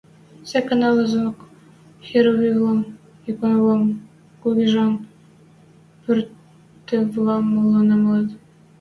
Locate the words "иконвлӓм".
3.29-3.83